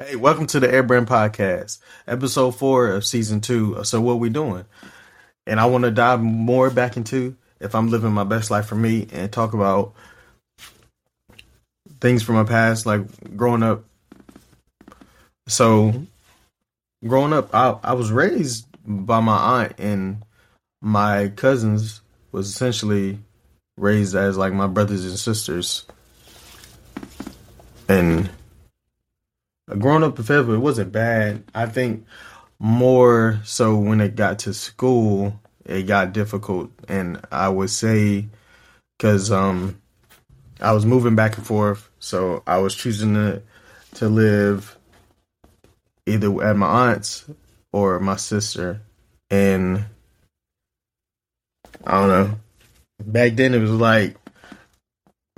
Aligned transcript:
Hey, 0.00 0.14
welcome 0.14 0.46
to 0.48 0.60
the 0.60 0.68
Airbrand 0.68 1.06
Podcast, 1.06 1.80
episode 2.06 2.52
four 2.52 2.86
of 2.86 3.04
season 3.04 3.40
two. 3.40 3.82
So, 3.82 4.00
what 4.00 4.20
we 4.20 4.28
doing? 4.28 4.64
And 5.44 5.58
I 5.58 5.66
want 5.66 5.82
to 5.82 5.90
dive 5.90 6.22
more 6.22 6.70
back 6.70 6.96
into 6.96 7.36
if 7.58 7.74
I'm 7.74 7.88
living 7.88 8.12
my 8.12 8.22
best 8.22 8.48
life 8.48 8.66
for 8.66 8.76
me 8.76 9.08
and 9.10 9.32
talk 9.32 9.54
about 9.54 9.94
things 12.00 12.22
from 12.22 12.36
my 12.36 12.44
past, 12.44 12.86
like 12.86 13.36
growing 13.36 13.64
up. 13.64 13.86
So, 15.48 16.06
growing 17.04 17.32
up, 17.32 17.52
I, 17.52 17.76
I 17.82 17.94
was 17.94 18.12
raised 18.12 18.68
by 18.86 19.18
my 19.18 19.64
aunt, 19.64 19.80
and 19.80 20.22
my 20.80 21.26
cousins 21.34 22.02
was 22.30 22.48
essentially 22.48 23.18
raised 23.76 24.14
as 24.14 24.36
like 24.36 24.52
my 24.52 24.68
brothers 24.68 25.04
and 25.04 25.18
sisters. 25.18 25.86
And 27.88 28.30
growing 29.76 30.02
up 30.02 30.18
in 30.18 30.24
it 30.54 30.58
wasn't 30.58 30.92
bad. 30.92 31.44
I 31.54 31.66
think 31.66 32.06
more 32.58 33.40
so 33.44 33.76
when 33.76 34.00
it 34.00 34.16
got 34.16 34.40
to 34.40 34.54
school, 34.54 35.38
it 35.64 35.86
got 35.86 36.12
difficult, 36.12 36.70
and 36.88 37.20
I 37.30 37.48
would 37.48 37.70
say 37.70 38.26
because 38.96 39.30
um 39.30 39.80
I 40.60 40.72
was 40.72 40.86
moving 40.86 41.14
back 41.14 41.36
and 41.36 41.46
forth, 41.46 41.88
so 41.98 42.42
I 42.46 42.58
was 42.58 42.74
choosing 42.74 43.14
to 43.14 43.42
to 43.94 44.08
live 44.08 44.76
either 46.06 46.42
at 46.42 46.56
my 46.56 46.90
aunt's 46.90 47.26
or 47.72 48.00
my 48.00 48.16
sister, 48.16 48.80
and 49.30 49.84
I 51.84 52.00
don't 52.00 52.08
know. 52.08 52.38
Back 53.00 53.34
then, 53.34 53.54
it 53.54 53.60
was 53.60 53.70
like, 53.70 54.16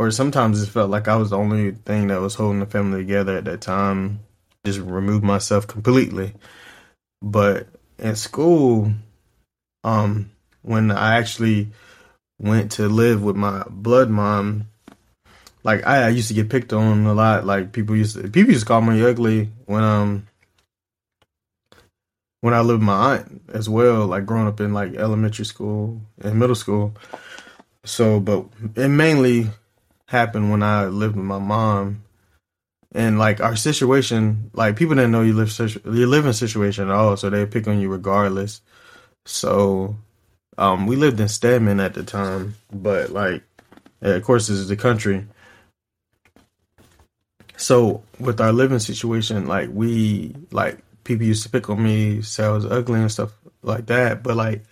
or 0.01 0.11
sometimes 0.11 0.63
it 0.63 0.71
felt 0.71 0.89
like 0.89 1.09
I 1.09 1.17
was 1.17 1.29
the 1.29 1.37
only 1.37 1.73
thing 1.73 2.07
that 2.07 2.23
was 2.23 2.35
holding 2.35 2.61
the 2.61 2.65
family 2.65 3.01
together 3.01 3.37
at 3.37 3.45
that 3.45 3.61
time. 3.61 4.21
Just 4.65 4.79
removed 4.79 5.23
myself 5.23 5.67
completely. 5.67 6.33
But 7.21 7.67
in 7.99 8.17
school, 8.17 8.95
um, 9.85 10.31
when 10.63 10.91
I 10.91 11.17
actually 11.19 11.69
went 12.41 12.73
to 12.73 12.89
live 12.89 13.23
with 13.23 13.37
my 13.37 13.63
blood 13.69 14.09
mom, 14.09 14.69
like 15.65 15.87
I, 15.87 16.05
I 16.05 16.09
used 16.09 16.29
to 16.29 16.35
get 16.35 16.49
picked 16.49 16.73
on 16.73 17.05
a 17.05 17.13
lot. 17.13 17.45
Like 17.45 17.73
people 17.73 17.95
used 17.95 18.17
to, 18.17 18.23
people 18.23 18.53
used 18.53 18.63
to 18.63 18.69
call 18.69 18.81
me 18.81 19.05
ugly 19.05 19.51
when 19.67 19.83
um 19.85 20.27
when 22.41 22.55
I 22.55 22.61
lived 22.61 22.79
with 22.79 22.87
my 22.87 23.17
aunt 23.17 23.43
as 23.53 23.69
well, 23.69 24.07
like 24.07 24.25
growing 24.25 24.49
up 24.49 24.61
in 24.61 24.73
like 24.73 24.95
elementary 24.95 25.45
school 25.45 26.01
and 26.23 26.39
middle 26.39 26.57
school. 26.57 26.95
So, 27.85 28.19
but 28.19 28.47
and 28.77 28.97
mainly 28.97 29.51
happened 30.11 30.51
when 30.51 30.61
I 30.61 30.87
lived 30.87 31.15
with 31.15 31.25
my 31.25 31.39
mom, 31.39 32.03
and 32.93 33.17
like 33.17 33.41
our 33.41 33.55
situation, 33.55 34.51
like 34.53 34.75
people 34.75 34.97
didn't 34.97 35.13
know 35.13 35.23
you 35.23 35.35
live 35.35 35.57
you 35.85 36.07
live 36.07 36.27
in 36.27 36.33
situation 36.33 36.89
at 36.89 36.95
all, 36.95 37.17
so 37.17 37.31
they 37.31 37.47
pick 37.47 37.69
on 37.69 37.81
you 37.81 37.89
regardless. 37.89 38.61
So, 39.25 39.97
um, 40.59 40.89
we 40.89 40.97
lived 40.97 41.21
in 41.21 41.29
Stedman 41.29 41.79
at 41.79 41.95
the 41.95 42.03
time, 42.03 42.57
but 42.73 43.11
like, 43.11 43.45
of 44.03 44.23
course, 44.25 44.49
this 44.49 44.59
is 44.59 44.67
the 44.67 44.77
country. 44.77 45.27
So 47.57 48.03
with 48.19 48.41
our 48.41 48.53
living 48.53 48.81
situation, 48.81 49.47
like 49.47 49.71
we 49.73 50.35
like 50.51 50.81
people 51.05 51.25
used 51.25 51.45
to 51.45 51.51
pick 51.51 51.71
on 51.71 51.81
me, 51.81 52.21
say 52.23 52.45
I 52.45 52.49
was 52.49 52.67
ugly 52.67 52.99
and 53.01 53.13
stuff 53.13 53.31
like 53.63 53.87
that. 53.87 54.25
But 54.25 54.37
like, 54.37 54.65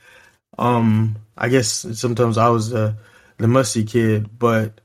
um, 0.59 1.15
I 1.37 1.49
guess 1.49 1.87
sometimes 1.93 2.39
I 2.39 2.49
was 2.49 2.71
the 2.71 2.97
the 3.37 3.47
musty 3.47 3.85
kid, 3.85 4.37
but 4.37 4.81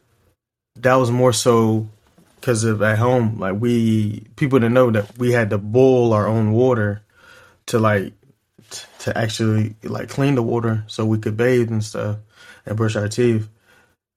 that 0.77 0.95
was 0.95 1.11
more 1.11 1.33
so 1.33 1.87
because 2.35 2.63
of 2.63 2.81
at 2.81 2.97
home. 2.97 3.39
Like 3.39 3.55
we 3.59 4.25
people 4.35 4.59
didn't 4.59 4.73
know 4.73 4.91
that 4.91 5.17
we 5.17 5.31
had 5.31 5.49
to 5.51 5.57
boil 5.57 6.13
our 6.13 6.27
own 6.27 6.51
water 6.51 7.01
to 7.67 7.79
like 7.79 8.13
t- 8.69 8.85
to 8.99 9.17
actually 9.17 9.75
like 9.83 10.09
clean 10.09 10.35
the 10.35 10.43
water 10.43 10.83
so 10.87 11.05
we 11.05 11.19
could 11.19 11.37
bathe 11.37 11.71
and 11.71 11.83
stuff 11.83 12.17
and 12.65 12.77
brush 12.77 12.95
our 12.95 13.07
teeth. 13.07 13.47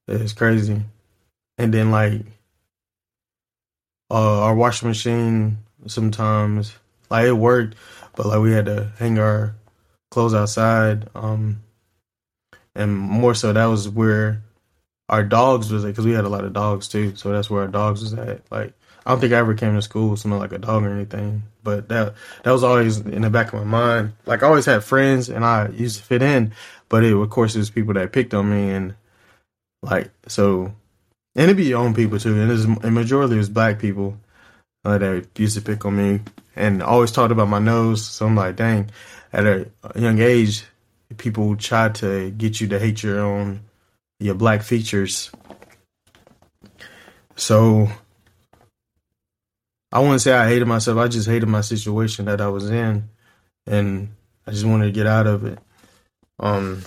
It's 0.07 0.33
crazy. 0.33 0.81
And 1.57 1.73
then 1.73 1.91
like 1.91 2.21
uh, 4.09 4.41
our 4.43 4.55
washing 4.55 4.87
machine 4.87 5.57
sometimes 5.85 6.73
like 7.09 7.25
it 7.25 7.33
worked, 7.33 7.75
but 8.15 8.25
like 8.25 8.39
we 8.39 8.51
had 8.51 8.65
to 8.65 8.91
hang 8.99 9.19
our 9.19 9.55
clothes 10.11 10.33
outside. 10.33 11.09
Um, 11.15 11.61
and 12.75 12.95
more 12.95 13.33
so, 13.33 13.53
that 13.53 13.65
was 13.65 13.89
where 13.89 14.43
our 15.09 15.23
dogs 15.23 15.71
was 15.71 15.85
at 15.85 15.89
because 15.89 16.05
we 16.05 16.11
had 16.11 16.25
a 16.25 16.29
lot 16.29 16.43
of 16.43 16.53
dogs 16.53 16.87
too. 16.87 17.15
So 17.15 17.31
that's 17.31 17.49
where 17.49 17.61
our 17.61 17.67
dogs 17.67 18.01
was 18.01 18.13
at. 18.13 18.41
Like 18.51 18.73
I 19.05 19.11
don't 19.11 19.19
think 19.19 19.33
I 19.33 19.37
ever 19.37 19.53
came 19.53 19.75
to 19.75 19.81
school 19.81 20.17
something 20.17 20.39
like 20.39 20.51
a 20.51 20.57
dog 20.57 20.83
or 20.83 20.93
anything, 20.93 21.43
but 21.63 21.87
that 21.89 22.13
that 22.43 22.51
was 22.51 22.63
always 22.63 22.99
in 22.99 23.21
the 23.21 23.29
back 23.29 23.53
of 23.53 23.59
my 23.59 23.63
mind. 23.63 24.13
Like 24.25 24.43
I 24.43 24.47
always 24.47 24.65
had 24.65 24.83
friends 24.83 25.29
and 25.29 25.45
I 25.45 25.69
used 25.69 25.97
to 25.97 26.03
fit 26.03 26.21
in, 26.21 26.53
but 26.89 27.03
it 27.03 27.13
of 27.13 27.29
course 27.29 27.55
it 27.55 27.59
was 27.59 27.69
people 27.69 27.93
that 27.93 28.11
picked 28.11 28.33
on 28.33 28.49
me 28.49 28.71
and 28.71 28.95
like 29.81 30.11
so, 30.27 30.73
and 31.35 31.43
it'd 31.43 31.57
be 31.57 31.65
your 31.65 31.79
own 31.79 31.93
people 31.93 32.19
too. 32.19 32.39
And 32.39 32.51
it's 32.51 32.65
a 32.85 32.91
majority 32.91 33.37
was 33.37 33.49
black 33.49 33.79
people 33.79 34.17
uh, 34.83 34.97
that 34.97 35.27
used 35.37 35.55
to 35.55 35.61
pick 35.61 35.85
on 35.85 35.95
me 35.95 36.21
and 36.55 36.83
always 36.83 37.11
talked 37.11 37.31
about 37.31 37.47
my 37.47 37.59
nose. 37.59 38.05
So 38.05 38.25
I'm 38.25 38.35
like, 38.35 38.55
dang, 38.55 38.89
at 39.31 39.45
a 39.45 39.69
young 39.95 40.19
age, 40.19 40.65
people 41.17 41.55
try 41.55 41.89
to 41.89 42.31
get 42.31 42.59
you 42.59 42.67
to 42.69 42.79
hate 42.79 43.03
your 43.03 43.19
own 43.19 43.61
your 44.19 44.35
black 44.35 44.63
features. 44.63 45.31
So 47.35 47.87
I 49.91 49.99
wouldn't 49.99 50.21
say 50.21 50.33
I 50.33 50.47
hated 50.47 50.67
myself. 50.67 50.97
I 50.97 51.07
just 51.07 51.27
hated 51.27 51.47
my 51.47 51.61
situation 51.61 52.25
that 52.25 52.41
I 52.41 52.47
was 52.47 52.69
in, 52.69 53.09
and 53.65 54.09
I 54.45 54.51
just 54.51 54.65
wanted 54.65 54.85
to 54.85 54.91
get 54.91 55.07
out 55.07 55.27
of 55.27 55.45
it. 55.45 55.59
Um, 56.39 56.83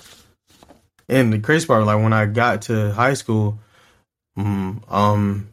and 1.09 1.33
the 1.33 1.39
crazy 1.39 1.67
part, 1.67 1.85
like 1.85 2.03
when 2.03 2.13
I 2.13 2.27
got 2.27 2.63
to 2.63 2.93
high 2.93 3.15
school, 3.15 3.59
mm, 4.39 4.93
um, 4.93 5.49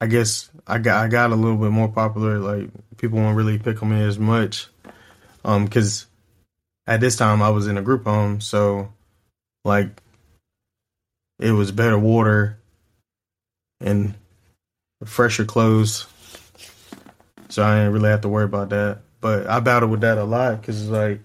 I 0.00 0.06
guess 0.06 0.50
I 0.66 0.78
got 0.78 1.04
I 1.04 1.08
got 1.08 1.30
a 1.30 1.36
little 1.36 1.56
bit 1.56 1.70
more 1.70 1.88
popular. 1.88 2.38
Like 2.38 2.70
people 2.96 3.18
won't 3.18 3.36
really 3.36 3.58
pick 3.58 3.82
on 3.82 3.90
me 3.90 4.02
as 4.02 4.18
much, 4.18 4.68
um, 5.44 5.64
because 5.64 6.06
at 6.86 7.00
this 7.00 7.16
time 7.16 7.40
I 7.40 7.50
was 7.50 7.66
in 7.66 7.78
a 7.78 7.82
group 7.82 8.04
home, 8.04 8.40
so 8.40 8.92
like 9.64 10.02
it 11.38 11.52
was 11.52 11.72
better 11.72 11.98
water 11.98 12.58
and 13.80 14.14
fresher 15.04 15.44
clothes, 15.44 16.06
so 17.48 17.62
I 17.62 17.78
didn't 17.78 17.92
really 17.92 18.08
have 18.08 18.22
to 18.22 18.28
worry 18.28 18.44
about 18.44 18.70
that. 18.70 19.00
But 19.20 19.46
I 19.46 19.60
battled 19.60 19.90
with 19.90 20.02
that 20.02 20.18
a 20.18 20.24
lot 20.24 20.60
because 20.60 20.80
it's 20.82 20.90
like 20.90 21.20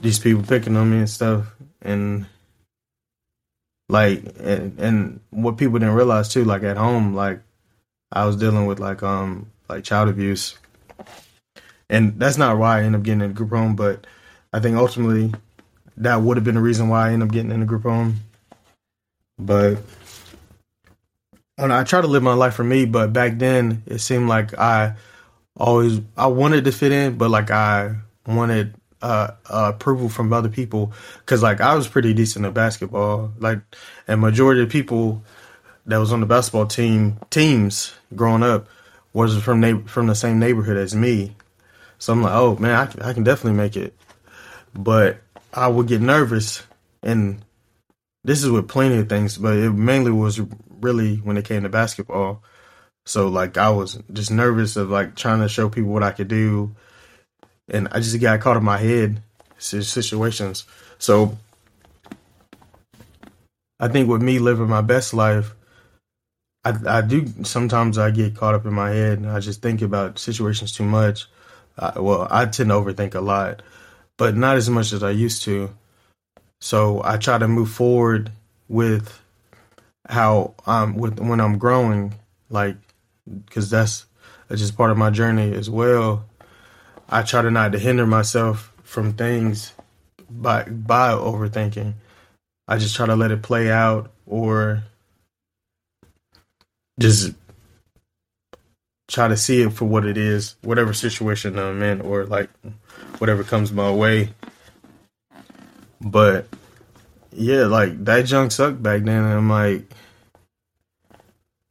these 0.00 0.18
people 0.18 0.42
picking 0.42 0.76
on 0.76 0.90
me 0.90 0.98
and 0.98 1.10
stuff, 1.10 1.54
and 1.82 2.26
like 3.88 4.22
and, 4.38 4.78
and 4.78 5.20
what 5.30 5.56
people 5.56 5.78
didn't 5.78 5.94
realize 5.94 6.28
too 6.28 6.44
like 6.44 6.62
at 6.62 6.76
home 6.76 7.14
like 7.14 7.40
i 8.12 8.24
was 8.24 8.36
dealing 8.36 8.66
with 8.66 8.78
like 8.78 9.02
um 9.02 9.50
like 9.68 9.84
child 9.84 10.08
abuse 10.08 10.58
and 11.88 12.18
that's 12.18 12.36
not 12.36 12.58
why 12.58 12.78
i 12.78 12.82
ended 12.82 13.00
up 13.00 13.04
getting 13.04 13.22
in 13.22 13.32
group 13.32 13.50
home 13.50 13.74
but 13.74 14.06
i 14.52 14.60
think 14.60 14.76
ultimately 14.76 15.32
that 15.98 16.22
would 16.22 16.36
have 16.36 16.44
been 16.44 16.54
the 16.54 16.60
reason 16.60 16.88
why 16.88 17.08
i 17.08 17.12
ended 17.12 17.28
up 17.28 17.32
getting 17.32 17.50
in 17.50 17.60
the 17.60 17.66
group 17.66 17.82
home 17.82 18.16
but 19.38 19.78
I, 21.58 21.80
I 21.80 21.84
try 21.84 22.00
to 22.00 22.06
live 22.06 22.22
my 22.22 22.34
life 22.34 22.54
for 22.54 22.64
me 22.64 22.86
but 22.86 23.12
back 23.12 23.38
then 23.38 23.82
it 23.86 23.98
seemed 23.98 24.28
like 24.28 24.58
i 24.58 24.94
always 25.56 26.00
i 26.16 26.26
wanted 26.26 26.64
to 26.64 26.72
fit 26.72 26.92
in 26.92 27.18
but 27.18 27.30
like 27.30 27.50
i 27.50 27.94
wanted 28.26 28.74
uh, 29.00 29.30
uh, 29.48 29.72
approval 29.74 30.08
from 30.08 30.32
other 30.32 30.48
people 30.48 30.92
because 31.20 31.42
like 31.42 31.60
I 31.60 31.74
was 31.74 31.88
pretty 31.88 32.14
decent 32.14 32.44
at 32.44 32.54
basketball. 32.54 33.32
Like, 33.38 33.60
and 34.06 34.20
majority 34.20 34.62
of 34.62 34.68
people 34.70 35.22
that 35.86 35.98
was 35.98 36.12
on 36.12 36.20
the 36.20 36.26
basketball 36.26 36.66
team 36.66 37.18
teams 37.30 37.94
growing 38.14 38.42
up 38.42 38.66
was 39.12 39.40
from 39.42 39.60
na- 39.60 39.86
from 39.86 40.06
the 40.06 40.14
same 40.14 40.38
neighborhood 40.38 40.76
as 40.76 40.94
me. 40.94 41.34
So 41.98 42.12
I'm 42.12 42.22
like, 42.22 42.34
oh 42.34 42.56
man, 42.56 42.74
I 43.02 43.10
I 43.10 43.12
can 43.12 43.24
definitely 43.24 43.56
make 43.56 43.76
it. 43.76 43.94
But 44.74 45.20
I 45.52 45.68
would 45.68 45.88
get 45.88 46.00
nervous, 46.00 46.62
and 47.02 47.44
this 48.24 48.42
is 48.42 48.50
with 48.50 48.68
plenty 48.68 48.98
of 48.98 49.08
things, 49.08 49.38
but 49.38 49.56
it 49.56 49.70
mainly 49.70 50.10
was 50.10 50.40
really 50.80 51.16
when 51.16 51.36
it 51.36 51.44
came 51.44 51.62
to 51.62 51.68
basketball. 51.68 52.42
So 53.06 53.28
like 53.28 53.56
I 53.56 53.70
was 53.70 53.98
just 54.12 54.30
nervous 54.30 54.76
of 54.76 54.90
like 54.90 55.16
trying 55.16 55.40
to 55.40 55.48
show 55.48 55.70
people 55.70 55.90
what 55.90 56.02
I 56.02 56.10
could 56.10 56.28
do 56.28 56.76
and 57.68 57.88
I 57.90 58.00
just 58.00 58.20
got 58.20 58.40
caught 58.40 58.56
in 58.56 58.64
my 58.64 58.78
head 58.78 59.22
situations. 59.58 60.64
So 60.98 61.36
I 63.80 63.88
think 63.88 64.08
with 64.08 64.22
me 64.22 64.38
living 64.38 64.68
my 64.68 64.80
best 64.80 65.14
life, 65.14 65.54
I, 66.64 66.74
I 66.86 67.00
do 67.02 67.26
sometimes 67.44 67.98
I 67.98 68.10
get 68.10 68.36
caught 68.36 68.54
up 68.54 68.66
in 68.66 68.74
my 68.74 68.90
head 68.90 69.18
and 69.18 69.30
I 69.30 69.40
just 69.40 69.62
think 69.62 69.82
about 69.82 70.18
situations 70.18 70.72
too 70.72 70.84
much. 70.84 71.26
I, 71.78 72.00
well, 72.00 72.26
I 72.30 72.46
tend 72.46 72.70
to 72.70 72.74
overthink 72.74 73.14
a 73.14 73.20
lot, 73.20 73.62
but 74.18 74.36
not 74.36 74.56
as 74.56 74.68
much 74.68 74.92
as 74.92 75.02
I 75.02 75.12
used 75.12 75.42
to. 75.44 75.70
So 76.60 77.00
I 77.02 77.16
try 77.16 77.38
to 77.38 77.48
move 77.48 77.70
forward 77.70 78.30
with 78.68 79.18
how 80.06 80.54
um 80.66 80.96
with 80.96 81.18
when 81.18 81.40
I'm 81.40 81.56
growing, 81.56 82.14
like 82.50 82.76
because 83.46 83.70
that's, 83.70 84.04
that's 84.48 84.60
just 84.60 84.76
part 84.76 84.90
of 84.90 84.98
my 84.98 85.10
journey 85.10 85.54
as 85.54 85.70
well. 85.70 86.26
I 87.08 87.22
try 87.22 87.40
to 87.40 87.50
not 87.50 87.72
to 87.72 87.78
hinder 87.78 88.06
myself 88.06 88.72
from 88.82 89.14
things 89.14 89.72
by 90.28 90.64
by 90.64 91.12
overthinking. 91.12 91.94
I 92.66 92.76
just 92.76 92.96
try 92.96 93.06
to 93.06 93.16
let 93.16 93.30
it 93.30 93.42
play 93.42 93.70
out 93.70 94.10
or 94.26 94.82
just 96.98 97.32
try 99.18 99.26
to 99.26 99.36
see 99.36 99.62
it 99.62 99.72
for 99.72 99.84
what 99.84 100.06
it 100.06 100.16
is, 100.16 100.54
whatever 100.62 100.92
situation 100.92 101.58
I'm 101.58 101.82
in, 101.82 102.00
or 102.02 102.24
like 102.24 102.50
whatever 103.18 103.42
comes 103.42 103.72
my 103.72 103.90
way. 103.90 104.30
But 106.00 106.46
yeah, 107.32 107.64
like 107.64 108.04
that 108.04 108.26
junk 108.26 108.52
sucked 108.52 108.80
back 108.80 109.02
then, 109.02 109.24
and 109.24 109.32
I'm 109.32 109.50
like, 109.50 109.90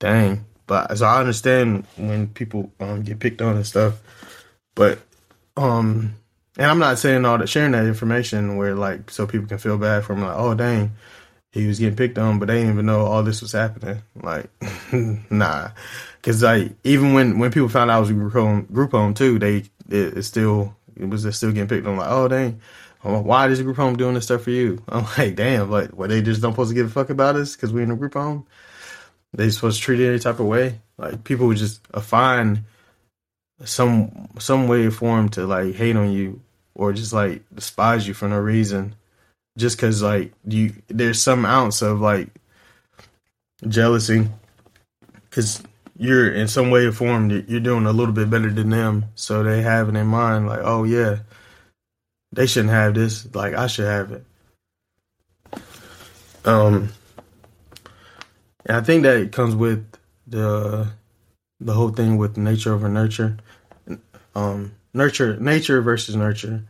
dang. 0.02 0.44
But 0.66 0.98
so 0.98 1.06
I 1.06 1.22
understand 1.22 1.86
when 1.96 2.28
people 2.28 2.70
um, 2.82 3.04
get 3.04 3.20
picked 3.20 3.42
on 3.42 3.56
and 3.56 3.66
stuff, 3.66 4.02
but 4.76 5.00
um, 5.56 6.16
and 6.58 6.66
I'm 6.70 6.80
not 6.80 7.00
saying 7.00 7.24
all 7.24 7.38
that 7.38 7.48
sharing 7.48 7.72
that 7.72 7.86
information 7.86 8.58
where 8.58 8.76
like 8.76 9.10
so 9.10 9.26
people 9.26 9.48
can 9.48 9.58
feel 9.58 9.78
bad 9.78 10.04
for 10.04 10.18
like, 10.18 10.36
oh 10.36 10.54
dang, 10.54 10.92
he 11.58 11.68
was 11.68 11.80
getting 11.80 11.96
picked 11.96 12.18
on, 12.18 12.40
but 12.40 12.48
they 12.48 12.56
didn't 12.56 12.74
even 12.74 12.86
know 12.86 13.02
all 13.02 13.24
this 13.24 13.42
was 13.42 13.52
happening. 13.52 14.02
Like, 14.22 14.50
nah, 15.32 15.72
because 16.22 16.44
like 16.44 16.74
even 16.84 17.14
when 17.14 17.40
when 17.40 17.52
people 17.52 17.70
found 17.70 17.92
out 17.92 17.98
I 17.98 18.00
was 18.00 18.12
group 18.12 18.34
home, 18.34 18.68
group 18.72 18.92
home 18.92 19.14
too, 19.14 19.40
they 19.40 19.58
it, 19.90 20.18
it 20.18 20.24
still 20.24 20.76
it 20.96 21.10
was 21.10 21.24
still 21.36 21.52
getting 21.52 21.68
picked 21.68 21.88
on. 21.88 21.98
Like, 21.98 22.10
oh 22.10 22.28
dang, 22.28 22.62
oh, 23.04 23.22
why 23.22 23.48
is 23.48 23.62
group 23.62 23.78
home 23.78 23.98
doing 23.98 24.14
this 24.14 24.26
stuff 24.26 24.44
for 24.44 24.52
you? 24.52 24.84
I'm 24.90 25.06
like, 25.18 25.36
damn, 25.36 25.70
like, 25.70 25.92
what 25.92 26.10
they 26.10 26.22
just 26.22 26.42
don't 26.42 26.54
supposed 26.54 26.70
to 26.70 26.76
give 26.76 26.88
a 26.88 26.90
fuck 26.90 27.10
about 27.10 27.36
us 27.36 27.56
because 27.56 27.74
we 27.74 27.84
in 27.84 27.92
a 27.92 27.96
group 27.96 28.14
home? 28.14 28.46
They 29.34 29.50
supposed 29.50 29.78
to 29.78 29.84
treat 29.84 30.00
it 30.00 30.10
any 30.10 30.20
type 30.20 30.40
of 30.40 30.46
way? 30.46 30.80
Like 30.98 31.24
people 31.24 31.48
would 31.48 31.58
just 31.58 31.86
find 31.88 32.64
some 33.64 34.30
some 34.40 34.68
way 34.68 34.90
for 34.90 35.18
them 35.18 35.30
to 35.30 35.46
like 35.46 35.76
hate 35.76 35.96
on 35.96 36.12
you 36.12 36.42
or 36.76 36.94
just 36.94 37.14
like 37.14 37.44
despise 37.54 38.08
you 38.08 38.14
for 38.14 38.28
no 38.28 38.40
reason, 38.40 38.96
just 39.58 39.76
because 39.76 40.02
like 40.02 40.32
you 40.48 40.74
there's 40.88 41.22
some 41.22 41.46
ounce 41.46 41.82
of 41.82 42.00
like 42.00 42.30
jealousy. 43.68 44.30
Because 45.30 45.62
you're 45.98 46.32
in 46.32 46.48
some 46.48 46.70
way 46.72 46.86
or 46.86 46.92
form 46.92 47.30
you're 47.48 47.60
doing 47.60 47.86
a 47.86 47.92
little 47.92 48.14
bit 48.14 48.30
better 48.30 48.50
than 48.50 48.70
them, 48.70 49.06
so 49.16 49.44
they 49.44 49.62
have 49.62 49.90
it 49.90 49.96
in 49.96 50.08
mind 50.08 50.48
like, 50.48 50.62
oh 50.64 50.84
yeah, 50.84 51.18
they 52.32 52.46
shouldn't 52.46 52.74
have 52.74 52.94
this, 52.94 53.28
like 53.36 53.54
I 53.54 53.68
should 53.68 53.86
have 53.86 54.12
it. 54.12 54.24
Um, 56.46 56.90
and 58.66 58.78
I 58.78 58.82
think 58.82 59.04
that 59.04 59.18
it 59.18 59.32
comes 59.32 59.56
with 59.56 59.86
the 60.26 60.88
the 61.60 61.74
whole 61.74 61.90
thing 61.90 62.18
with 62.18 62.38
nature 62.38 62.74
over 62.74 62.88
nurture, 62.88 63.38
um, 64.36 64.74
nurture 64.94 65.38
nature 65.38 65.82
versus 65.82 66.16
nurture, 66.16 66.64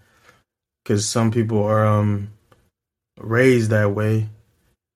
because 0.83 1.05
some 1.07 1.31
people 1.31 1.63
are 1.63 1.85
um 1.85 2.31
raised 3.17 3.71
that 3.71 3.91
way. 3.91 4.29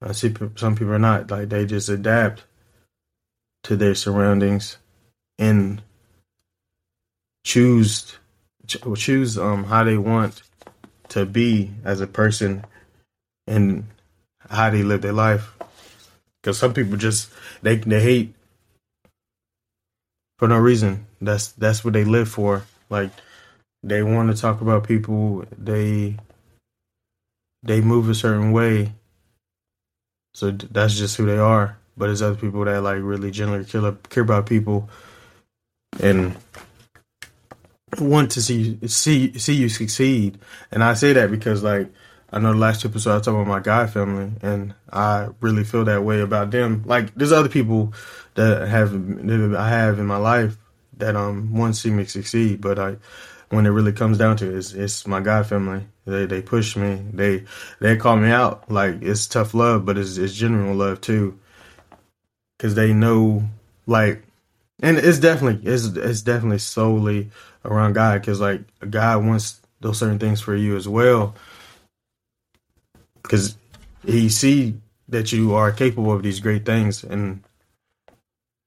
I 0.01 0.13
see 0.13 0.33
some 0.55 0.75
people 0.75 0.93
are 0.93 0.99
not 0.99 1.29
like 1.29 1.49
they 1.49 1.65
just 1.65 1.89
adapt 1.89 2.43
to 3.63 3.75
their 3.75 3.93
surroundings 3.95 4.77
and 5.37 5.81
choose 7.43 8.17
choose 8.67 9.37
um 9.37 9.63
how 9.65 9.83
they 9.83 9.97
want 9.97 10.41
to 11.09 11.25
be 11.25 11.71
as 11.83 11.99
a 12.01 12.07
person 12.07 12.63
and 13.47 13.85
how 14.49 14.69
they 14.69 14.83
live 14.83 15.01
their 15.01 15.13
life. 15.13 15.53
Because 16.41 16.57
some 16.57 16.73
people 16.73 16.97
just 16.97 17.29
they 17.61 17.75
they 17.77 18.01
hate 18.01 18.33
for 20.39 20.47
no 20.47 20.57
reason. 20.57 21.05
That's 21.21 21.51
that's 21.51 21.83
what 21.83 21.93
they 21.93 22.05
live 22.05 22.29
for. 22.29 22.63
Like 22.89 23.11
they 23.83 24.01
want 24.03 24.35
to 24.35 24.41
talk 24.41 24.61
about 24.61 24.87
people. 24.87 25.45
They 25.57 26.17
they 27.63 27.81
move 27.81 28.09
a 28.09 28.15
certain 28.15 28.51
way. 28.51 28.93
So 30.33 30.51
that's 30.51 30.97
just 30.97 31.17
who 31.17 31.25
they 31.25 31.37
are 31.37 31.77
but 31.97 32.07
there's 32.07 32.21
other 32.21 32.35
people 32.35 32.65
that 32.65 32.81
like 32.81 32.99
really 33.01 33.31
genuinely 33.31 33.65
care, 33.65 33.91
care 34.09 34.23
about 34.23 34.45
people 34.45 34.89
and 35.99 36.35
want 37.99 38.31
to 38.31 38.41
see 38.41 38.79
see 38.87 39.37
see 39.37 39.53
you 39.53 39.69
succeed. 39.69 40.39
And 40.71 40.83
I 40.83 40.93
say 40.93 41.13
that 41.13 41.29
because 41.29 41.63
like 41.63 41.91
I 42.31 42.39
know 42.39 42.53
the 42.53 42.59
last 42.59 42.81
two 42.81 42.87
episodes 42.87 43.27
I 43.27 43.31
talked 43.31 43.41
about 43.41 43.47
my 43.47 43.59
guy 43.59 43.87
family, 43.87 44.31
and 44.41 44.73
I 44.91 45.29
really 45.41 45.63
feel 45.65 45.83
that 45.85 46.03
way 46.03 46.21
about 46.21 46.51
them. 46.51 46.83
Like 46.85 47.13
there's 47.13 47.33
other 47.33 47.49
people 47.49 47.93
that 48.35 48.67
have 48.67 48.91
that 49.27 49.55
I 49.55 49.69
have 49.69 49.99
in 49.99 50.05
my 50.05 50.17
life 50.17 50.57
that 50.97 51.15
um 51.15 51.53
want 51.53 51.75
to 51.75 51.79
see 51.79 51.91
me 51.91 52.05
succeed, 52.05 52.61
but 52.61 52.79
I 52.79 52.97
when 53.49 53.65
it 53.65 53.69
really 53.69 53.91
comes 53.91 54.17
down 54.17 54.37
to 54.37 54.49
it, 54.49 54.57
it's, 54.57 54.73
it's 54.73 55.05
my 55.05 55.19
God 55.19 55.45
family. 55.45 55.85
They 56.05 56.25
they 56.25 56.41
push 56.41 56.75
me. 56.75 57.01
They 57.13 57.45
they 57.79 57.95
call 57.97 58.17
me 58.17 58.29
out. 58.29 58.71
Like 58.71 59.01
it's 59.01 59.27
tough 59.27 59.53
love, 59.53 59.85
but 59.85 59.97
it's 59.97 60.17
it's 60.17 60.33
genuine 60.33 60.77
love 60.77 61.01
too. 61.01 61.39
Because 62.57 62.75
they 62.75 62.93
know 62.93 63.43
like 63.85 64.23
and 64.81 64.97
it's 64.97 65.19
definitely 65.19 65.71
it's 65.71 65.85
it's 65.85 66.21
definitely 66.21 66.59
solely 66.59 67.29
around 67.63 67.93
God. 67.93 68.21
Because 68.21 68.39
like 68.39 68.61
God 68.89 69.25
wants 69.25 69.59
those 69.79 69.99
certain 69.99 70.19
things 70.19 70.41
for 70.41 70.55
you 70.55 70.75
as 70.75 70.87
well. 70.87 71.35
Because 73.21 73.55
he 74.03 74.29
see 74.29 74.75
that 75.09 75.31
you 75.31 75.53
are 75.53 75.71
capable 75.71 76.11
of 76.11 76.23
these 76.23 76.39
great 76.39 76.65
things. 76.65 77.03
And 77.03 77.43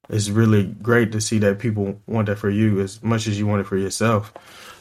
it's 0.08 0.28
really 0.28 0.64
great 0.64 1.12
to 1.12 1.20
see 1.20 1.38
that 1.38 1.58
people 1.58 2.00
want 2.06 2.26
that 2.26 2.38
for 2.38 2.50
you 2.50 2.80
as 2.80 3.02
much 3.02 3.26
as 3.26 3.38
you 3.38 3.46
want 3.46 3.62
it 3.62 3.66
for 3.66 3.76
yourself. 3.76 4.32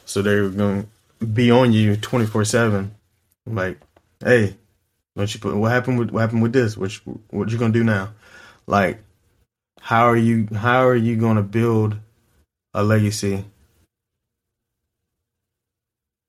So 0.06 0.22
they're 0.22 0.50
going 0.50 0.88
be 1.26 1.52
on 1.52 1.74
you 1.74 1.96
24 1.96 2.46
7 2.46 2.96
like 3.46 3.80
hey 4.24 4.56
you 5.34 5.40
put 5.40 5.56
what 5.56 5.72
happened 5.72 6.00
with 6.00 6.12
what 6.12 6.22
happened 6.22 6.42
with 6.42 6.54
this 6.54 6.76
what 6.76 6.94
you, 7.06 7.22
what 7.30 7.50
you 7.50 7.58
gonna 7.58 7.74
do 7.74 7.84
now 7.84 8.10
like, 8.66 9.04
how 9.82 10.08
are 10.08 10.16
you? 10.16 10.48
How 10.54 10.88
are 10.88 10.96
you 10.96 11.18
to 11.36 11.44
build 11.44 11.98
a 12.74 12.84
legacy? 12.84 13.46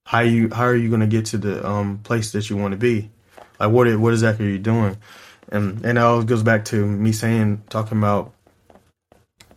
How 0.07 0.21
you? 0.21 0.51
How 0.51 0.65
are 0.65 0.77
you 0.77 0.89
to 1.01 1.07
get 1.07 1.27
to 1.27 1.39
the 1.39 1.67
um, 1.67 1.99
place 1.99 2.33
that 2.33 2.51
you 2.51 2.57
want 2.57 2.73
to 2.73 2.79
be? 2.79 3.11
Like, 3.61 3.71
what? 3.71 3.95
What 3.99 4.13
exactly 4.13 4.47
are 4.47 4.51
you 4.51 4.59
doing? 4.59 4.97
And 5.49 5.85
and 5.85 5.99
it 5.99 6.01
always 6.01 6.25
goes 6.25 6.43
back 6.43 6.65
to 6.67 6.85
me 6.85 7.13
saying, 7.13 7.63
talking 7.69 7.99
about 7.99 8.33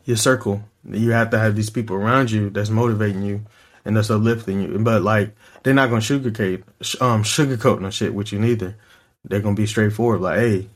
your 0.06 0.18
circle. 0.18 0.64
You 0.90 1.12
have 1.12 1.32
to 1.32 1.40
have 1.40 1.56
these 1.56 1.70
people 1.70 1.98
around 1.98 2.32
you 2.32 2.50
that's 2.50 2.70
motivating 2.70 3.24
you 3.24 3.44
and 3.88 3.96
that's 3.96 4.12
uplifting 4.12 4.62
you. 4.62 4.78
But 4.80 5.02
like, 5.02 5.34
they're 5.64 5.74
not 5.74 5.90
gonna 5.90 6.02
sugarcoat 6.02 6.64
um 7.02 7.24
sugarcoat 7.24 7.80
no 7.80 7.90
shit 7.90 8.14
with 8.14 8.34
you 8.34 8.40
neither. 8.40 8.76
They're 9.24 9.40
gonna 9.40 9.56
be 9.56 9.66
straightforward. 9.66 10.22
Like, 10.22 10.40
hey, 10.40 10.70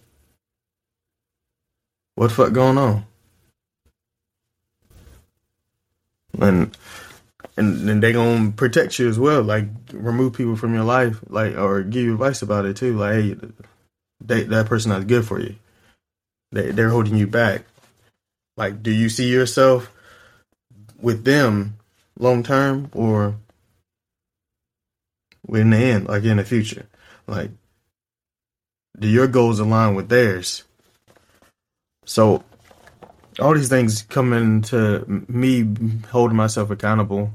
what 2.16 2.28
the 2.28 2.34
fuck 2.34 2.54
going 2.54 2.78
on? 2.78 3.06
And 6.40 6.76
and 7.58 7.88
then 7.88 8.00
they 8.00 8.14
gonna 8.14 8.52
protect 8.52 8.98
you 8.98 9.10
as 9.10 9.20
well, 9.20 9.44
like 9.44 9.66
remove 9.92 10.34
people 10.34 10.56
from 10.56 10.74
your 10.74 10.86
life, 10.86 11.20
like 11.28 11.58
or 11.58 11.84
give 11.84 12.04
you 12.04 12.14
advice 12.14 12.42
about 12.42 12.66
it 12.66 12.78
too. 12.78 12.98
Like, 12.98 13.14
hey, 13.14 13.36
they, 14.24 14.44
that 14.44 14.68
person 14.68 14.92
not 14.92 15.08
good 15.08 15.28
for 15.28 15.40
you. 15.40 15.56
They 16.54 16.72
they're 16.72 16.90
holding 16.90 17.18
you 17.18 17.28
back. 17.28 17.66
Like, 18.56 18.82
do 18.82 18.92
you 18.92 19.10
see 19.10 19.30
yourself 19.30 19.92
with 21.02 21.26
them 21.26 21.78
long 22.22 22.44
term 22.44 22.90
or 22.94 23.36
in 25.50 25.72
the 25.72 25.78
end, 25.78 26.08
like 26.08 26.24
in 26.24 26.38
the 26.38 26.46
future? 26.46 26.88
Like, 27.28 27.52
do 28.98 29.08
your 29.08 29.28
goals 29.28 29.60
align 29.60 29.96
with 29.96 30.08
theirs? 30.08 30.64
So 32.06 32.44
all 33.40 33.56
these 33.56 33.70
things 33.70 34.04
come 34.04 34.34
into 34.34 35.26
me 35.28 35.68
holding 36.10 36.38
myself 36.38 36.70
accountable 36.70 37.32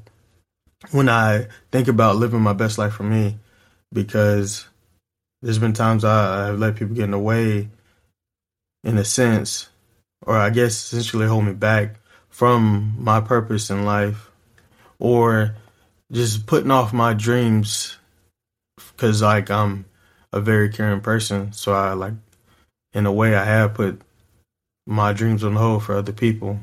when 0.91 1.09
I 1.09 1.49
think 1.73 1.89
about 1.89 2.17
living 2.17 2.41
my 2.41 2.53
best 2.53 2.79
life 2.79 2.95
for 2.95 3.03
me 3.03 3.39
because 3.93 4.67
there's 5.43 5.59
been 5.59 5.73
times 5.73 6.05
I, 6.05 6.47
have 6.47 6.59
let 6.59 6.77
people 6.77 6.95
get 6.95 7.05
in 7.05 7.11
the 7.13 7.19
way 7.19 7.69
in 8.85 8.99
a 8.99 9.05
sense, 9.05 9.69
or 10.23 10.37
I 10.37 10.51
guess 10.51 10.93
essentially 10.93 11.27
hold 11.27 11.45
me 11.45 11.53
back 11.53 11.97
from 12.29 12.95
my 12.99 13.21
purpose 13.21 13.71
in 13.71 13.85
life 13.85 14.31
or 14.99 15.55
just 16.13 16.47
putting 16.47 16.71
off 16.71 16.93
my 16.93 17.13
dreams 17.13 17.99
because 18.77 19.23
like 19.23 19.51
I'm 19.51 19.87
a 20.33 20.41
very 20.41 20.69
caring 20.69 21.01
person. 21.01 21.53
So 21.53 21.73
I 21.73 21.93
like, 21.95 22.15
in 22.93 23.07
a 23.07 23.13
way, 23.13 23.35
I 23.35 23.45
have 23.45 23.75
put 23.75 24.01
my 24.87 25.13
dreams 25.13 25.43
on 25.45 25.57
hold 25.57 25.85
for 25.85 25.97
other 25.97 26.13
people. 26.13 26.61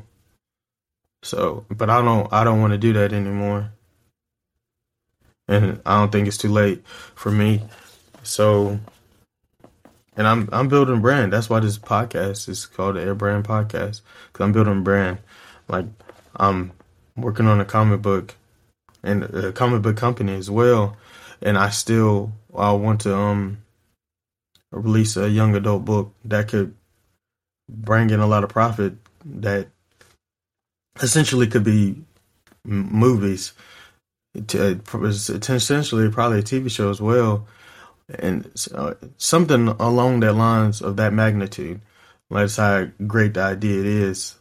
So, 1.23 1.65
but 1.69 1.89
I 1.89 2.01
don't 2.01 2.31
I 2.33 2.43
don't 2.43 2.61
want 2.61 2.71
to 2.71 2.77
do 2.77 2.93
that 2.93 3.13
anymore. 3.13 3.71
And 5.47 5.81
I 5.85 5.99
don't 5.99 6.11
think 6.11 6.27
it's 6.27 6.37
too 6.37 6.49
late 6.49 6.85
for 7.15 7.31
me. 7.31 7.61
So, 8.23 8.79
and 10.15 10.27
I'm 10.27 10.49
I'm 10.51 10.67
building 10.67 11.01
brand. 11.01 11.33
That's 11.33 11.49
why 11.49 11.59
this 11.59 11.77
podcast 11.77 12.47
is 12.49 12.65
called 12.65 12.95
the 12.95 13.01
Air 13.01 13.15
Brand 13.15 13.45
Podcast 13.45 14.01
cuz 14.33 14.43
I'm 14.43 14.51
building 14.51 14.83
brand. 14.83 15.19
like 15.67 15.85
I'm 16.35 16.71
working 17.15 17.47
on 17.47 17.61
a 17.61 17.65
comic 17.65 18.01
book 18.01 18.35
and 19.03 19.23
a 19.23 19.51
comic 19.51 19.81
book 19.81 19.97
company 19.97 20.35
as 20.35 20.49
well, 20.49 20.95
and 21.41 21.57
I 21.57 21.69
still 21.69 22.31
I 22.55 22.71
want 22.71 23.01
to 23.01 23.15
um 23.15 23.59
release 24.71 25.17
a 25.17 25.29
young 25.29 25.55
adult 25.55 25.85
book 25.85 26.13
that 26.25 26.47
could 26.47 26.73
bring 27.69 28.09
in 28.09 28.19
a 28.19 28.27
lot 28.27 28.43
of 28.43 28.49
profit 28.49 28.95
that 29.25 29.67
essentially 31.01 31.47
could 31.47 31.63
be 31.63 31.95
movies. 32.63 33.53
To, 34.47 34.81
essentially 35.31 36.09
probably 36.09 36.39
a 36.39 36.43
TV 36.43 36.71
show 36.71 36.89
as 36.89 36.99
well. 36.99 37.45
And 38.17 38.49
uh, 38.73 38.95
something 39.17 39.67
along 39.67 40.21
that 40.21 40.33
lines 40.33 40.81
of 40.81 40.95
that 40.97 41.13
magnitude. 41.13 41.81
That's 42.31 42.57
how 42.57 42.87
great 43.05 43.35
the 43.35 43.41
idea 43.41 43.79
it 43.81 43.85
is 43.85 44.35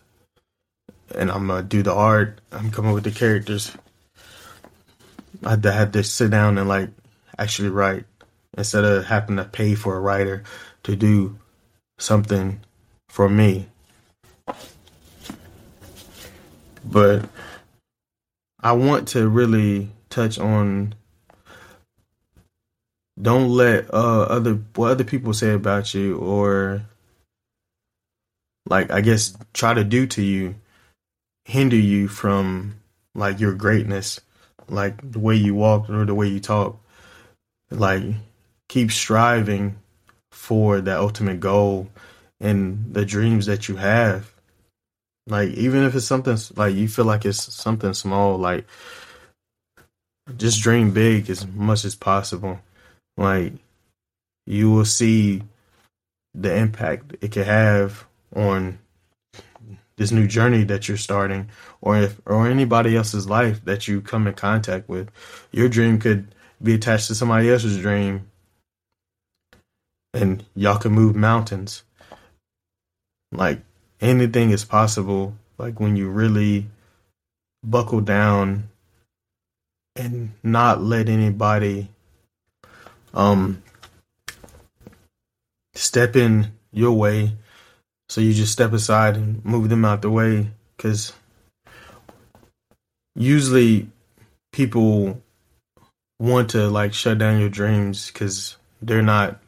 and 1.14 1.30
I'm 1.30 1.46
gonna 1.46 1.62
do 1.62 1.82
the 1.82 1.92
art. 1.92 2.40
I'm 2.50 2.70
coming 2.70 2.92
with 2.92 3.04
the 3.04 3.10
characters. 3.10 3.72
I 5.44 5.50
had 5.50 5.62
to 5.64 5.72
have 5.72 5.92
to 5.92 6.04
sit 6.04 6.30
down 6.30 6.58
and 6.58 6.68
like 6.68 6.90
actually 7.38 7.70
write 7.70 8.04
instead 8.56 8.84
of 8.84 9.06
having 9.06 9.36
to 9.36 9.44
pay 9.44 9.74
for 9.74 9.96
a 9.96 10.00
writer 10.00 10.44
to 10.84 10.96
do 10.96 11.38
something 11.98 12.60
for 13.08 13.28
me. 13.28 13.68
But 16.84 17.28
I 18.60 18.72
want 18.72 19.08
to 19.08 19.28
really 19.28 19.90
touch 20.10 20.38
on 20.38 20.94
don't 23.20 23.50
let 23.50 23.92
uh, 23.92 24.22
other 24.22 24.60
what 24.74 24.92
other 24.92 25.04
people 25.04 25.32
say 25.32 25.52
about 25.52 25.94
you 25.94 26.16
or 26.18 26.82
like 28.66 28.90
I 28.90 29.00
guess 29.00 29.36
try 29.52 29.74
to 29.74 29.84
do 29.84 30.06
to 30.08 30.22
you 30.22 30.54
hinder 31.52 31.76
you 31.76 32.08
from 32.08 32.74
like 33.14 33.38
your 33.38 33.52
greatness, 33.52 34.18
like 34.68 34.94
the 35.12 35.18
way 35.18 35.36
you 35.36 35.54
walk 35.54 35.90
or 35.90 36.06
the 36.06 36.14
way 36.14 36.26
you 36.26 36.40
talk. 36.40 36.80
Like 37.70 38.02
keep 38.70 38.90
striving 38.90 39.76
for 40.30 40.80
that 40.80 40.98
ultimate 40.98 41.40
goal 41.40 41.88
and 42.40 42.94
the 42.94 43.04
dreams 43.04 43.44
that 43.46 43.68
you 43.68 43.76
have. 43.76 44.32
Like 45.26 45.50
even 45.50 45.84
if 45.84 45.94
it's 45.94 46.06
something 46.06 46.38
like 46.56 46.74
you 46.74 46.88
feel 46.88 47.04
like 47.04 47.26
it's 47.26 47.52
something 47.52 47.92
small, 47.92 48.38
like 48.38 48.66
just 50.38 50.62
dream 50.62 50.90
big 50.92 51.28
as 51.28 51.46
much 51.46 51.84
as 51.84 51.94
possible. 51.94 52.60
Like 53.18 53.52
you 54.46 54.70
will 54.70 54.86
see 54.86 55.42
the 56.32 56.56
impact 56.56 57.14
it 57.20 57.32
can 57.32 57.44
have 57.44 58.06
on 58.34 58.78
this 60.02 60.10
new 60.10 60.26
journey 60.26 60.64
that 60.64 60.88
you're 60.88 60.96
starting 60.96 61.48
or 61.80 61.96
if 61.96 62.20
or 62.26 62.48
anybody 62.48 62.96
else's 62.96 63.28
life 63.28 63.64
that 63.64 63.86
you 63.86 64.00
come 64.00 64.26
in 64.26 64.34
contact 64.34 64.88
with. 64.88 65.08
Your 65.52 65.68
dream 65.68 66.00
could 66.00 66.34
be 66.60 66.74
attached 66.74 67.06
to 67.06 67.14
somebody 67.14 67.48
else's 67.48 67.78
dream 67.78 68.28
and 70.12 70.44
y'all 70.56 70.78
can 70.78 70.90
move 70.90 71.14
mountains. 71.14 71.84
Like 73.30 73.60
anything 74.00 74.50
is 74.50 74.64
possible. 74.64 75.36
Like 75.56 75.78
when 75.78 75.94
you 75.94 76.10
really 76.10 76.66
buckle 77.62 78.00
down 78.00 78.68
and 79.94 80.32
not 80.42 80.82
let 80.82 81.08
anybody 81.08 81.90
um 83.14 83.62
step 85.74 86.16
in 86.16 86.50
your 86.72 86.92
way. 86.92 87.34
So 88.12 88.20
you 88.20 88.34
just 88.34 88.52
step 88.52 88.74
aside 88.74 89.16
and 89.16 89.42
move 89.42 89.70
them 89.70 89.86
out 89.86 90.02
the 90.02 90.10
way 90.10 90.50
because 90.76 91.14
usually 93.14 93.88
people 94.52 95.22
want 96.18 96.50
to 96.50 96.68
like 96.68 96.92
shut 96.92 97.16
down 97.16 97.40
your 97.40 97.48
dreams 97.48 98.10
because 98.10 98.58
they're 98.82 99.00
not 99.00 99.40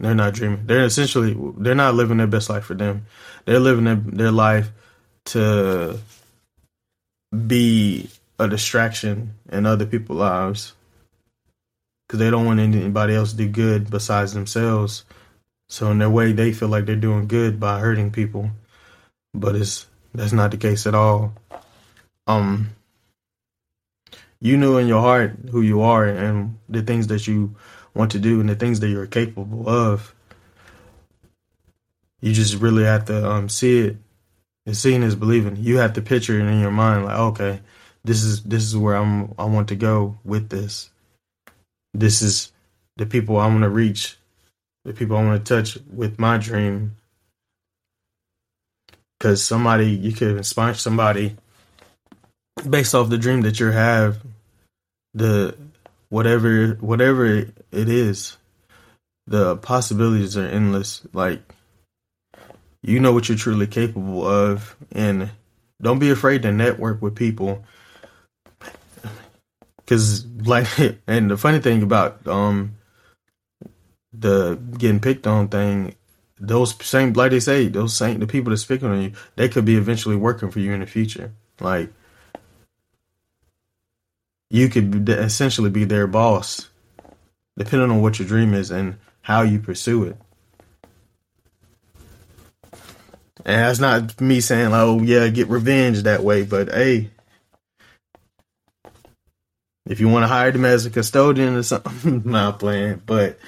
they're 0.00 0.14
not 0.14 0.34
dreaming. 0.34 0.66
They're 0.66 0.84
essentially 0.84 1.34
they're 1.56 1.74
not 1.74 1.94
living 1.94 2.18
their 2.18 2.26
best 2.26 2.50
life 2.50 2.64
for 2.64 2.74
them. 2.74 3.06
They're 3.46 3.58
living 3.58 3.84
their, 3.84 3.96
their 3.96 4.30
life 4.30 4.68
to 5.32 5.98
be 7.46 8.10
a 8.38 8.48
distraction 8.48 9.32
in 9.50 9.64
other 9.64 9.86
people's 9.86 10.18
lives 10.18 10.74
because 12.06 12.18
they 12.18 12.28
don't 12.28 12.44
want 12.44 12.60
anybody 12.60 13.14
else 13.14 13.30
to 13.30 13.38
do 13.38 13.48
good 13.48 13.90
besides 13.90 14.34
themselves. 14.34 15.06
So 15.70 15.88
in 15.92 15.98
their 15.98 16.10
way, 16.10 16.32
they 16.32 16.52
feel 16.52 16.68
like 16.68 16.84
they're 16.84 16.96
doing 16.96 17.28
good 17.28 17.60
by 17.60 17.78
hurting 17.78 18.10
people, 18.10 18.50
but 19.32 19.54
it's 19.54 19.86
that's 20.12 20.32
not 20.32 20.50
the 20.50 20.56
case 20.56 20.84
at 20.84 20.96
all. 20.96 21.32
Um, 22.26 22.70
you 24.40 24.56
knew 24.56 24.78
in 24.78 24.88
your 24.88 25.00
heart 25.00 25.36
who 25.52 25.60
you 25.60 25.82
are 25.82 26.04
and 26.04 26.58
the 26.68 26.82
things 26.82 27.06
that 27.06 27.28
you 27.28 27.54
want 27.94 28.10
to 28.12 28.18
do 28.18 28.40
and 28.40 28.48
the 28.48 28.56
things 28.56 28.80
that 28.80 28.88
you're 28.88 29.06
capable 29.06 29.68
of. 29.68 30.12
You 32.20 32.32
just 32.32 32.56
really 32.56 32.84
have 32.84 33.04
to 33.04 33.30
um, 33.30 33.48
see 33.48 33.78
it. 33.78 33.96
And 34.66 34.76
seeing 34.76 35.04
is 35.04 35.14
believing. 35.14 35.54
You 35.56 35.78
have 35.78 35.92
to 35.92 36.02
picture 36.02 36.38
it 36.38 36.46
in 36.46 36.60
your 36.60 36.72
mind, 36.72 37.04
like, 37.04 37.16
okay, 37.16 37.60
this 38.04 38.24
is 38.24 38.42
this 38.42 38.64
is 38.64 38.76
where 38.76 38.96
I'm 38.96 39.34
I 39.38 39.44
want 39.44 39.68
to 39.68 39.76
go 39.76 40.18
with 40.24 40.48
this. 40.48 40.90
This 41.94 42.22
is 42.22 42.50
the 42.96 43.06
people 43.06 43.36
I 43.38 43.46
want 43.46 43.62
to 43.62 43.70
reach, 43.70 44.16
the 44.84 44.92
people 44.92 45.16
I 45.16 45.24
want 45.24 45.44
to 45.44 45.54
touch 45.54 45.78
with 45.92 46.18
my 46.18 46.38
dream. 46.38 46.96
Because 49.18 49.42
somebody 49.42 49.90
you 49.90 50.12
could 50.12 50.38
inspire 50.38 50.74
somebody 50.74 51.36
based 52.68 52.94
off 52.94 53.10
the 53.10 53.18
dream 53.18 53.42
that 53.42 53.60
you 53.60 53.66
have, 53.66 54.18
the 55.12 55.56
whatever 56.08 56.78
whatever 56.80 57.26
it 57.26 57.54
is, 57.72 58.38
the 59.26 59.56
possibilities 59.56 60.38
are 60.38 60.46
endless. 60.46 61.02
Like 61.12 61.42
you 62.82 62.98
know 62.98 63.12
what 63.12 63.28
you're 63.28 63.36
truly 63.36 63.66
capable 63.66 64.26
of, 64.26 64.74
and 64.92 65.30
don't 65.82 65.98
be 65.98 66.10
afraid 66.10 66.42
to 66.42 66.52
network 66.52 67.02
with 67.02 67.14
people. 67.14 67.64
Cause 69.86 70.24
like, 70.24 70.66
and 71.06 71.30
the 71.30 71.36
funny 71.36 71.58
thing 71.58 71.82
about 71.82 72.26
um 72.26 72.76
the 74.12 74.56
getting 74.78 75.00
picked 75.00 75.26
on 75.26 75.48
thing, 75.48 75.94
those 76.38 76.74
same 76.84 77.12
like 77.12 77.30
they 77.30 77.40
say, 77.40 77.68
those 77.68 77.96
same 77.96 78.18
the 78.18 78.26
people 78.26 78.50
that's 78.50 78.64
picking 78.64 78.88
on 78.88 79.02
you, 79.02 79.12
they 79.36 79.48
could 79.48 79.64
be 79.64 79.76
eventually 79.76 80.16
working 80.16 80.50
for 80.50 80.60
you 80.60 80.72
in 80.72 80.80
the 80.80 80.86
future. 80.86 81.32
Like 81.60 81.92
you 84.50 84.68
could 84.68 85.08
essentially 85.08 85.70
be 85.70 85.84
their 85.84 86.06
boss, 86.06 86.68
depending 87.56 87.90
on 87.90 88.02
what 88.02 88.18
your 88.18 88.26
dream 88.26 88.52
is 88.52 88.70
and 88.70 88.96
how 89.22 89.42
you 89.42 89.60
pursue 89.60 90.04
it. 90.04 90.16
And 93.44 93.62
that's 93.62 93.78
not 93.78 94.20
me 94.20 94.40
saying, 94.40 94.70
like, 94.70 94.82
oh, 94.82 95.00
yeah, 95.00 95.28
get 95.28 95.48
revenge 95.48 96.02
that 96.02 96.22
way, 96.22 96.42
but 96.42 96.68
hey, 96.68 97.10
if 99.86 99.98
you 99.98 100.08
want 100.08 100.24
to 100.24 100.28
hire 100.28 100.50
them 100.50 100.64
as 100.64 100.84
a 100.84 100.90
custodian 100.90 101.56
or 101.56 101.62
something, 101.62 102.22
not 102.30 102.58
playing, 102.58 103.02
but 103.06 103.38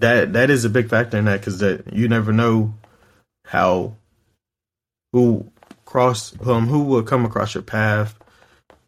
that 0.00 0.32
that 0.32 0.50
is 0.50 0.64
a 0.64 0.70
big 0.70 0.88
factor 0.88 1.16
in 1.16 1.26
that 1.26 1.40
because 1.40 1.58
that 1.60 1.92
you 1.92 2.08
never 2.08 2.32
know 2.32 2.74
how 3.46 3.94
who 5.12 5.50
cross 5.84 6.34
um 6.46 6.68
who 6.68 6.84
will 6.84 7.02
come 7.02 7.24
across 7.24 7.54
your 7.54 7.62
path 7.62 8.14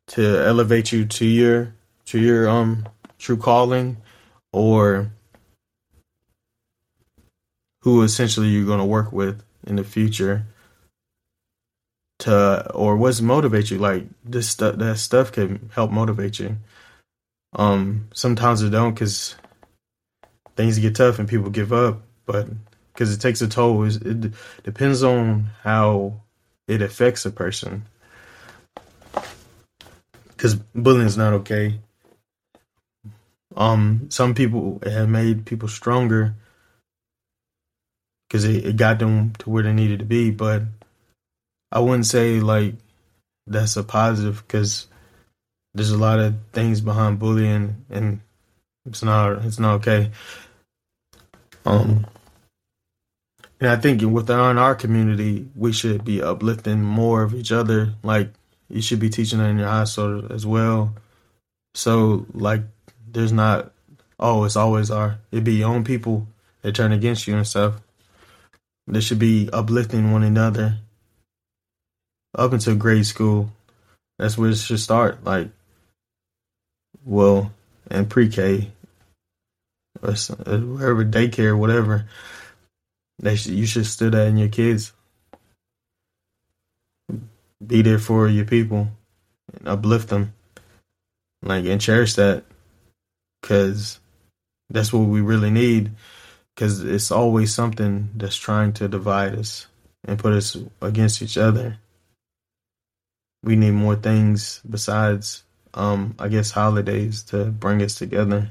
to 0.07 0.45
elevate 0.45 0.93
you 0.93 1.05
to 1.05 1.25
your 1.25 1.75
to 2.05 2.19
your 2.19 2.49
um 2.49 2.89
true 3.19 3.37
calling 3.37 3.97
or 4.53 5.11
who 7.83 8.03
essentially 8.03 8.49
you're 8.49 8.67
going 8.67 8.79
to 8.79 8.85
work 8.85 9.13
with 9.13 9.43
in 9.67 9.77
the 9.77 9.85
future 9.85 10.47
to 12.21 12.71
or 12.73 12.97
what's 12.97 13.21
motivate 13.21 13.71
you. 13.71 13.79
Like 13.79 14.05
this 14.25 14.49
stuff 14.49 14.77
that 14.77 14.99
stuff 14.99 15.33
can 15.33 15.71
help 15.75 15.91
motivate 15.91 16.39
you. 16.39 16.57
Um 17.55 18.09
sometimes 18.15 18.63
it 18.63 18.71
don't 18.71 18.95
because 18.95 19.35
things 20.57 20.79
get 20.79 20.95
tough 20.95 21.19
and 21.19 21.29
people 21.29 21.51
give 21.51 21.73
up 21.73 22.03
but 22.27 22.47
because 22.93 23.13
it 23.13 23.21
takes 23.21 23.41
a 23.41 23.49
toll 23.49 23.85
it 23.85 24.33
depends 24.63 25.03
on 25.03 25.51
how 25.63 26.15
it 26.69 26.83
affects 26.83 27.25
a 27.25 27.31
person 27.31 27.85
because 30.43 30.57
bullying 30.75 31.07
is 31.07 31.17
not 31.17 31.35
okay. 31.35 31.79
Um, 33.55 34.09
some 34.09 34.35
people 34.35 34.81
have 34.85 35.09
made 35.09 35.47
people 35.47 35.69
stronger 35.69 36.35
because 38.27 38.45
it, 38.45 38.65
it 38.65 38.77
got 38.77 38.99
them 38.99 39.35
to 39.39 39.51
where 39.51 39.63
they 39.63 39.73
needed 39.73 40.01
to 40.01 40.05
be, 40.05 40.33
but 40.33 40.63
I 41.71 41.79
wouldn't 41.79 42.07
say 42.07 42.41
like 42.41 42.75
that's 43.47 43.77
a 43.77 43.85
positive 43.85 44.43
because 44.45 44.89
there's 45.75 45.93
a 45.93 45.97
lot 45.97 46.19
of 46.19 46.35
things 46.53 46.81
behind 46.81 47.21
bullying 47.21 47.85
and 47.89 48.21
it's 48.87 49.03
not 49.03 49.45
it's 49.45 49.59
not 49.59 49.75
okay. 49.77 50.11
Um, 51.65 52.07
And 53.63 53.71
I 53.71 53.77
think 53.77 54.03
within 54.03 54.59
our 54.59 54.75
community, 54.75 55.47
we 55.55 55.73
should 55.73 56.05
be 56.05 56.21
uplifting 56.21 56.83
more 56.83 57.23
of 57.23 57.33
each 57.33 57.53
other. 57.53 57.95
Like 58.03 58.33
you 58.69 58.83
should 58.83 58.99
be 58.99 59.09
teaching 59.09 59.39
that 59.39 59.51
in 59.51 59.59
your 59.59 59.69
high 59.69 59.85
school 59.85 60.33
as 60.33 60.45
well. 60.45 60.95
So 61.77 62.27
like, 62.35 62.63
there's 63.07 63.31
not, 63.33 63.71
oh, 64.19 64.43
it's 64.43 64.57
always 64.57 64.91
our. 64.91 65.19
It 65.31 65.45
be 65.45 65.55
your 65.55 65.69
own 65.69 65.85
people 65.85 66.27
that 66.63 66.75
turn 66.75 66.91
against 66.91 67.29
you 67.29 67.37
and 67.37 67.47
stuff. 67.47 67.75
They 68.89 69.01
should 69.01 69.21
be 69.21 69.49
uplifting 69.53 70.11
one 70.11 70.25
another 70.25 70.79
up 72.37 72.53
until 72.53 72.75
grade 72.75 73.07
school. 73.07 73.53
That's 74.19 74.37
where 74.37 74.51
it 74.51 74.57
should 74.57 74.81
start. 74.81 75.23
Like, 75.23 75.51
well, 77.05 77.53
and 77.93 78.11
pre-K 78.11 78.73
or 80.03 80.11
uh, 80.11 80.59
whatever 80.59 81.05
daycare, 81.05 81.57
whatever. 81.57 82.07
They 83.21 83.37
should, 83.37 83.53
you 83.53 83.67
should 83.67 83.87
still 83.87 84.11
that 84.11 84.27
in 84.27 84.39
your 84.39 84.49
kids. 84.49 84.93
Be 87.65 87.83
there 87.83 88.01
for 88.01 88.27
your 88.27 88.47
people 88.47 88.89
and 89.57 89.69
uplift 89.69 90.09
them, 90.09 90.33
like 91.43 91.65
and 91.67 91.81
cherish 91.81 92.15
that, 92.15 92.45
because 93.41 94.01
that's 94.71 94.93
what 94.93 95.07
we 95.07 95.21
really 95.21 95.51
need. 95.51 95.93
Because 96.55 96.83
it's 96.83 97.11
always 97.11 97.55
something 97.55 98.11
that's 98.17 98.37
trying 98.37 98.73
to 98.75 98.89
divide 98.89 99.37
us 99.37 99.69
and 100.05 100.19
put 100.19 100.33
us 100.33 100.57
against 100.81 101.23
each 101.23 101.39
other. 101.39 101.79
We 103.45 103.57
need 103.57 103.73
more 103.73 103.97
things 103.97 104.61
besides, 104.69 105.45
um, 105.75 106.15
I 106.19 106.29
guess, 106.29 106.51
holidays 106.51 107.23
to 107.25 107.47
bring 107.47 107.83
us 107.83 107.95
together. 107.95 108.51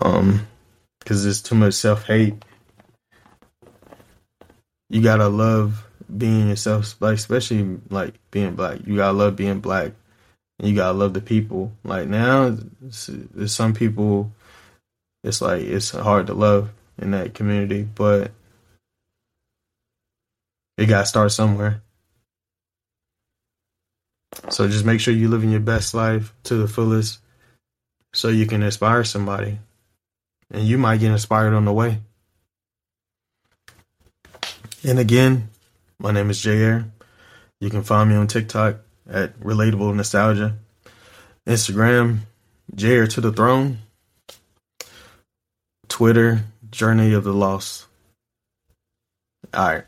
um 0.00 0.46
because 1.00 1.24
there's 1.24 1.42
too 1.42 1.54
much 1.54 1.74
self-hate. 1.74 2.34
You 4.90 5.02
gotta 5.02 5.28
love 5.28 5.86
being 6.16 6.48
yourself 6.48 6.96
like 7.00 7.14
especially 7.14 7.78
like 7.90 8.14
being 8.30 8.54
black. 8.54 8.80
You 8.86 8.96
gotta 8.96 9.16
love 9.16 9.36
being 9.36 9.60
black. 9.60 9.92
And 10.58 10.68
you 10.68 10.74
gotta 10.74 10.96
love 10.96 11.14
the 11.14 11.20
people. 11.20 11.72
Like 11.84 12.08
now 12.08 12.56
there's 12.80 13.54
some 13.54 13.74
people 13.74 14.32
it's 15.24 15.40
like 15.40 15.62
it's 15.62 15.90
hard 15.90 16.26
to 16.26 16.34
love 16.34 16.70
in 17.00 17.12
that 17.12 17.34
community. 17.34 17.82
But 17.82 18.32
it 20.78 20.86
gotta 20.86 21.04
start 21.04 21.30
somewhere 21.30 21.82
so 24.48 24.66
just 24.68 24.84
make 24.84 25.00
sure 25.00 25.12
you're 25.12 25.28
living 25.28 25.50
your 25.50 25.60
best 25.60 25.92
life 25.92 26.32
to 26.44 26.54
the 26.54 26.68
fullest 26.68 27.18
so 28.14 28.28
you 28.28 28.46
can 28.46 28.62
inspire 28.62 29.04
somebody 29.04 29.58
and 30.50 30.66
you 30.66 30.78
might 30.78 31.00
get 31.00 31.12
inspired 31.12 31.54
on 31.54 31.64
the 31.64 31.72
way. 31.72 31.98
And 34.86 34.98
again, 34.98 35.50
my 35.98 36.12
name 36.12 36.30
is 36.30 36.38
Jair. 36.38 36.90
You 37.60 37.70
can 37.70 37.82
find 37.82 38.08
me 38.08 38.16
on 38.16 38.26
TikTok 38.26 38.76
at 39.10 39.38
Relatable 39.40 39.94
Nostalgia, 39.94 40.56
Instagram, 41.46 42.20
Jair 42.74 43.12
to 43.14 43.20
the 43.20 43.32
Throne, 43.32 43.78
Twitter, 45.88 46.44
Journey 46.70 47.12
of 47.12 47.24
the 47.24 47.32
Lost. 47.32 47.86
All 49.52 49.66
right. 49.66 49.84